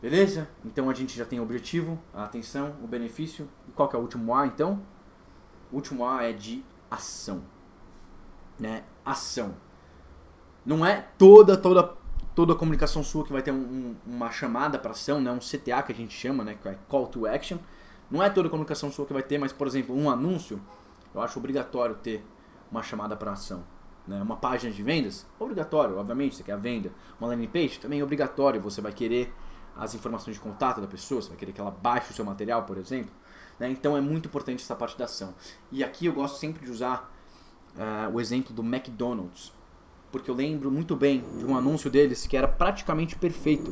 Beleza? 0.00 0.48
Então 0.64 0.88
a 0.88 0.94
gente 0.94 1.16
já 1.16 1.26
tem 1.26 1.38
o 1.38 1.42
objetivo, 1.42 1.98
a 2.14 2.24
atenção, 2.24 2.74
o 2.82 2.86
benefício. 2.86 3.48
E 3.68 3.72
qual 3.72 3.88
que 3.88 3.94
é 3.94 3.98
o 3.98 4.02
último 4.02 4.34
A 4.34 4.46
então? 4.46 4.80
O 5.70 5.76
último 5.76 6.06
A 6.06 6.24
é 6.24 6.32
de 6.32 6.64
ação. 6.90 7.42
Né? 8.58 8.82
Ação. 9.04 9.54
Não 10.64 10.84
é 10.84 11.06
toda, 11.18 11.56
toda, 11.56 11.94
toda 12.34 12.54
a 12.54 12.56
comunicação 12.56 13.04
sua 13.04 13.24
que 13.24 13.32
vai 13.32 13.42
ter 13.42 13.52
um, 13.52 13.56
um, 13.56 13.96
uma 14.06 14.30
chamada 14.30 14.78
para 14.78 14.92
ação, 14.92 15.20
né? 15.20 15.30
um 15.30 15.38
CTA 15.38 15.82
que 15.82 15.92
a 15.92 15.94
gente 15.94 16.14
chama, 16.14 16.44
né? 16.44 16.56
que 16.60 16.68
é 16.68 16.78
Call 16.88 17.06
to 17.06 17.26
Action 17.26 17.58
não 18.10 18.22
é 18.22 18.28
toda 18.28 18.48
comunicação 18.48 18.90
sua 18.90 19.06
que 19.06 19.12
vai 19.12 19.22
ter, 19.22 19.38
mas, 19.38 19.52
por 19.52 19.66
exemplo, 19.66 19.96
um 19.96 20.10
anúncio, 20.10 20.60
eu 21.14 21.20
acho 21.22 21.38
obrigatório 21.38 21.94
ter 21.94 22.24
uma 22.70 22.82
chamada 22.82 23.16
para 23.16 23.32
ação. 23.32 23.62
Né? 24.06 24.20
Uma 24.20 24.36
página 24.36 24.72
de 24.72 24.82
vendas, 24.82 25.26
obrigatório, 25.38 25.96
obviamente, 25.96 26.34
você 26.34 26.42
quer 26.42 26.52
a 26.52 26.56
venda. 26.56 26.92
Uma 27.20 27.28
landing 27.28 27.46
page, 27.46 27.78
também 27.78 28.00
é 28.00 28.04
obrigatório, 28.04 28.60
você 28.60 28.80
vai 28.80 28.92
querer 28.92 29.32
as 29.76 29.94
informações 29.94 30.34
de 30.34 30.40
contato 30.40 30.80
da 30.80 30.86
pessoa, 30.88 31.22
você 31.22 31.28
vai 31.28 31.38
querer 31.38 31.52
que 31.52 31.60
ela 31.60 31.70
baixe 31.70 32.10
o 32.10 32.14
seu 32.14 32.24
material, 32.24 32.64
por 32.64 32.76
exemplo. 32.78 33.12
Né? 33.58 33.70
Então 33.70 33.96
é 33.96 34.00
muito 34.00 34.26
importante 34.26 34.62
essa 34.62 34.74
parte 34.74 34.98
da 34.98 35.04
ação. 35.04 35.32
E 35.70 35.84
aqui 35.84 36.06
eu 36.06 36.12
gosto 36.12 36.38
sempre 36.38 36.64
de 36.64 36.72
usar 36.72 37.14
uh, 37.76 38.12
o 38.12 38.20
exemplo 38.20 38.52
do 38.52 38.62
McDonald's, 38.62 39.52
porque 40.10 40.28
eu 40.28 40.34
lembro 40.34 40.70
muito 40.70 40.96
bem 40.96 41.24
de 41.38 41.44
um 41.44 41.56
anúncio 41.56 41.88
deles 41.88 42.26
que 42.26 42.36
era 42.36 42.48
praticamente 42.48 43.14
perfeito. 43.14 43.70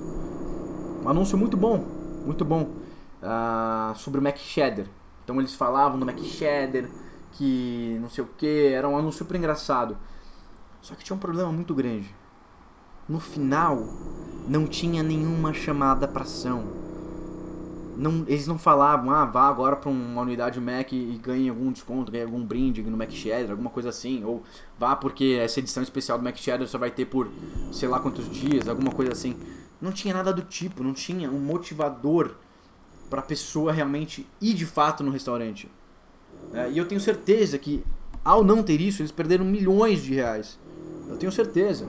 Um 1.04 1.08
anúncio 1.08 1.36
muito 1.36 1.56
bom, 1.56 1.78
muito 2.24 2.44
bom 2.44 2.87
uh, 3.22 3.96
sobre 3.96 4.20
o 4.20 4.22
Mac 4.22 4.36
Cheddar. 4.36 4.86
Então 5.24 5.38
eles 5.38 5.54
falavam 5.54 5.98
do 5.98 6.06
Mac 6.06 6.18
Cheddar, 6.18 6.88
que 7.32 7.98
não 8.00 8.08
sei 8.08 8.24
o 8.24 8.26
que, 8.26 8.68
era 8.72 8.88
um 8.88 8.96
anúncio 8.96 9.18
super 9.18 9.36
engraçado. 9.36 9.96
Só 10.80 10.94
que 10.94 11.04
tinha 11.04 11.16
um 11.16 11.20
problema 11.20 11.52
muito 11.52 11.74
grande. 11.74 12.14
No 13.08 13.20
final, 13.20 13.86
não 14.46 14.66
tinha 14.66 15.02
nenhuma 15.02 15.52
chamada 15.52 16.06
para 16.06 16.22
ação. 16.22 16.78
Não, 17.96 18.24
eles 18.28 18.46
não 18.46 18.56
falavam, 18.56 19.10
ah, 19.10 19.24
vá 19.24 19.48
agora 19.48 19.74
para 19.74 19.90
uma 19.90 20.22
unidade 20.22 20.60
Mac 20.60 20.92
e 20.92 21.18
ganhe 21.20 21.48
algum 21.48 21.72
desconto, 21.72 22.12
ganhe 22.12 22.24
algum 22.24 22.44
brinde 22.44 22.80
no 22.82 22.96
Mac 22.96 23.10
Cheddar, 23.10 23.50
alguma 23.50 23.70
coisa 23.70 23.88
assim. 23.88 24.24
Ou 24.24 24.42
vá 24.78 24.94
porque 24.94 25.38
essa 25.42 25.58
edição 25.58 25.82
especial 25.82 26.16
do 26.16 26.24
Mac 26.24 26.36
Cheddar 26.36 26.66
só 26.68 26.78
vai 26.78 26.90
ter 26.90 27.06
por 27.06 27.28
sei 27.72 27.88
lá 27.88 27.98
quantos 27.98 28.30
dias, 28.30 28.68
alguma 28.68 28.92
coisa 28.92 29.12
assim. 29.12 29.36
Não 29.80 29.90
tinha 29.90 30.14
nada 30.14 30.32
do 30.32 30.42
tipo, 30.42 30.84
não 30.84 30.92
tinha 30.92 31.28
um 31.28 31.40
motivador 31.40 32.36
para 33.08 33.20
a 33.20 33.24
pessoa 33.24 33.72
realmente 33.72 34.26
ir 34.40 34.54
de 34.54 34.66
fato 34.66 35.02
no 35.02 35.10
restaurante. 35.10 35.70
É, 36.52 36.70
e 36.70 36.78
eu 36.78 36.86
tenho 36.86 37.00
certeza 37.00 37.58
que, 37.58 37.84
ao 38.24 38.44
não 38.44 38.62
ter 38.62 38.80
isso, 38.80 39.02
eles 39.02 39.12
perderam 39.12 39.44
milhões 39.44 40.02
de 40.02 40.14
reais. 40.14 40.58
Eu 41.08 41.16
tenho 41.16 41.32
certeza. 41.32 41.86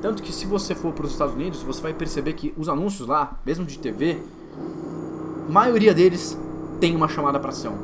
Tanto 0.00 0.22
que 0.22 0.32
se 0.32 0.46
você 0.46 0.74
for 0.74 0.92
para 0.92 1.06
os 1.06 1.12
Estados 1.12 1.34
Unidos, 1.34 1.62
você 1.62 1.80
vai 1.80 1.94
perceber 1.94 2.32
que 2.32 2.52
os 2.56 2.68
anúncios 2.68 3.06
lá, 3.06 3.40
mesmo 3.46 3.64
de 3.64 3.78
TV, 3.78 4.20
a 5.48 5.52
maioria 5.52 5.94
deles 5.94 6.36
tem 6.80 6.96
uma 6.96 7.08
chamada 7.08 7.38
para 7.38 7.50
ação. 7.50 7.76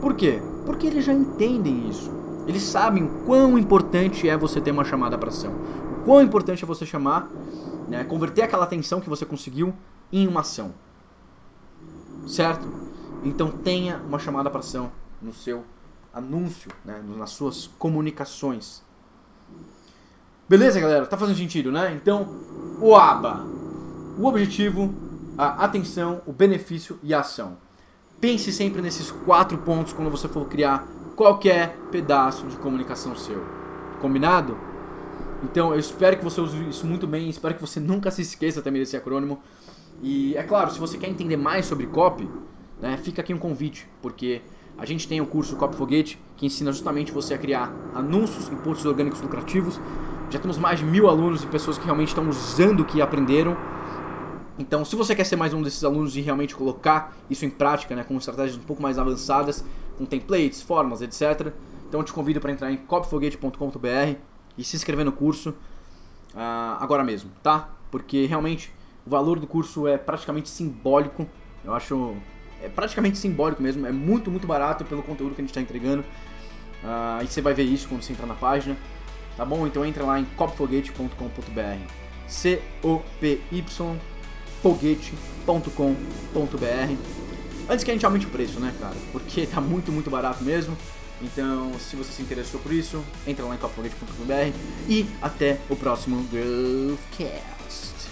Por 0.00 0.14
quê? 0.14 0.40
Porque 0.64 0.86
eles 0.86 1.04
já 1.04 1.12
entendem 1.12 1.88
isso. 1.88 2.10
Eles 2.46 2.62
sabem 2.62 3.04
o 3.04 3.08
quão 3.26 3.58
importante 3.58 4.28
é 4.28 4.36
você 4.36 4.60
ter 4.60 4.70
uma 4.70 4.84
chamada 4.84 5.18
para 5.18 5.28
ação. 5.28 5.52
O 6.00 6.04
quão 6.04 6.22
importante 6.22 6.64
é 6.64 6.66
você 6.66 6.86
chamar, 6.86 7.30
né, 7.88 8.02
converter 8.04 8.42
aquela 8.42 8.64
atenção 8.64 9.00
que 9.00 9.08
você 9.08 9.24
conseguiu 9.24 9.74
em 10.10 10.26
uma 10.26 10.40
ação 10.40 10.72
certo? 12.26 12.66
Então 13.24 13.50
tenha 13.50 13.98
uma 13.98 14.18
chamada 14.18 14.50
para 14.50 14.60
ação 14.60 14.90
no 15.20 15.32
seu 15.32 15.64
anúncio, 16.12 16.70
né? 16.84 17.02
nas 17.16 17.30
suas 17.30 17.68
comunicações. 17.78 18.82
Beleza, 20.48 20.80
galera? 20.80 21.06
Tá 21.06 21.16
fazendo 21.16 21.36
sentido, 21.36 21.72
né? 21.72 21.92
Então, 21.94 22.28
o 22.80 22.94
ABA. 22.94 23.46
O 24.18 24.26
objetivo, 24.26 24.94
a 25.38 25.64
atenção, 25.64 26.20
o 26.26 26.32
benefício 26.32 26.98
e 27.02 27.14
a 27.14 27.20
ação. 27.20 27.56
Pense 28.20 28.52
sempre 28.52 28.82
nesses 28.82 29.10
quatro 29.10 29.56
pontos 29.58 29.92
quando 29.92 30.10
você 30.10 30.28
for 30.28 30.46
criar 30.46 30.86
qualquer 31.16 31.76
pedaço 31.90 32.46
de 32.46 32.56
comunicação 32.56 33.16
seu. 33.16 33.42
Combinado? 34.00 34.58
Então, 35.42 35.72
eu 35.72 35.78
espero 35.78 36.18
que 36.18 36.24
você 36.24 36.40
use 36.40 36.68
isso 36.68 36.86
muito 36.86 37.06
bem, 37.06 37.30
espero 37.30 37.54
que 37.54 37.60
você 37.60 37.80
nunca 37.80 38.10
se 38.10 38.22
esqueça 38.22 38.60
também 38.60 38.82
desse 38.82 38.96
acrônimo. 38.96 39.42
E 40.00 40.36
é 40.36 40.42
claro, 40.42 40.70
se 40.70 40.78
você 40.78 40.96
quer 40.96 41.08
entender 41.08 41.36
mais 41.36 41.66
sobre 41.66 41.86
copy, 41.86 42.28
né, 42.80 42.96
fica 42.96 43.20
aqui 43.20 43.32
um 43.32 43.38
convite, 43.38 43.88
porque 44.00 44.42
a 44.76 44.84
gente 44.84 45.06
tem 45.06 45.20
o 45.20 45.26
curso 45.26 45.56
Copy 45.56 45.76
Foguete, 45.76 46.18
que 46.36 46.46
ensina 46.46 46.72
justamente 46.72 47.12
você 47.12 47.34
a 47.34 47.38
criar 47.38 47.72
anúncios 47.94 48.48
em 48.48 48.56
posts 48.56 48.84
orgânicos 48.86 49.20
lucrativos. 49.20 49.78
Já 50.30 50.38
temos 50.38 50.58
mais 50.58 50.80
de 50.80 50.84
mil 50.84 51.08
alunos 51.08 51.44
e 51.44 51.46
pessoas 51.46 51.78
que 51.78 51.84
realmente 51.84 52.08
estão 52.08 52.28
usando 52.28 52.80
o 52.80 52.84
que 52.84 53.00
aprenderam. 53.00 53.56
Então, 54.58 54.84
se 54.84 54.96
você 54.96 55.14
quer 55.14 55.24
ser 55.24 55.36
mais 55.36 55.54
um 55.54 55.62
desses 55.62 55.84
alunos 55.84 56.16
e 56.16 56.20
realmente 56.20 56.54
colocar 56.56 57.16
isso 57.28 57.44
em 57.44 57.50
prática, 57.50 57.94
né, 57.94 58.02
com 58.02 58.16
estratégias 58.16 58.56
um 58.56 58.62
pouco 58.62 58.82
mais 58.82 58.98
avançadas, 58.98 59.64
com 59.96 60.04
templates, 60.04 60.62
formas, 60.62 61.02
etc., 61.02 61.52
então 61.88 62.00
eu 62.00 62.04
te 62.04 62.12
convido 62.12 62.40
para 62.40 62.50
entrar 62.50 62.72
em 62.72 62.76
copfoguete.com.br 62.76 64.16
e 64.56 64.64
se 64.64 64.76
inscrever 64.76 65.04
no 65.04 65.12
curso 65.12 65.50
uh, 65.50 66.80
agora 66.80 67.04
mesmo, 67.04 67.30
tá? 67.42 67.68
Porque 67.90 68.24
realmente 68.26 68.72
o 69.06 69.10
valor 69.10 69.38
do 69.38 69.46
curso 69.46 69.86
é 69.86 69.96
praticamente 69.96 70.48
simbólico. 70.48 71.26
Eu 71.64 71.74
acho. 71.74 72.16
É 72.62 72.68
praticamente 72.68 73.18
simbólico 73.18 73.62
mesmo. 73.62 73.86
É 73.86 73.92
muito, 73.92 74.30
muito 74.30 74.46
barato 74.46 74.84
pelo 74.84 75.02
conteúdo 75.02 75.34
que 75.34 75.40
a 75.40 75.44
gente 75.44 75.50
está 75.50 75.60
entregando. 75.60 76.04
Uh, 76.82 77.22
e 77.22 77.26
você 77.26 77.40
vai 77.40 77.54
ver 77.54 77.64
isso 77.64 77.88
quando 77.88 78.02
você 78.02 78.12
entrar 78.12 78.26
na 78.26 78.34
página. 78.34 78.76
Tá 79.36 79.44
bom? 79.44 79.66
Então 79.66 79.84
entra 79.84 80.04
lá 80.04 80.20
em 80.20 80.24
copfoguete.com.br. 80.24 81.86
C-O-P-Y 82.26 83.62
foguete.com.br. 84.62 86.96
Antes 87.68 87.84
que 87.84 87.90
a 87.90 87.94
gente 87.94 88.06
aumente 88.06 88.26
o 88.26 88.30
preço, 88.30 88.60
né, 88.60 88.72
cara? 88.80 88.94
Porque 89.10 89.46
tá 89.46 89.60
muito, 89.60 89.90
muito 89.90 90.08
barato 90.08 90.44
mesmo. 90.44 90.76
Então, 91.20 91.72
se 91.78 91.94
você 91.94 92.12
se 92.12 92.22
interessou 92.22 92.60
por 92.60 92.72
isso, 92.72 93.04
entra 93.26 93.44
lá 93.44 93.54
em 93.54 93.58
copfoguete.com.br 93.58 94.56
e 94.88 95.06
até 95.20 95.58
o 95.68 95.76
próximo 95.76 96.22
Growthcast. 96.24 98.11